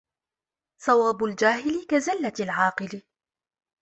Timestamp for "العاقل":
2.39-3.01